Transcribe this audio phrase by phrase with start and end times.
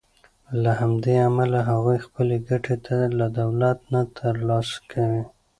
[0.63, 5.23] له همدې امله هغوی خپلې ګټې له دولت نه تر لاسه کوي.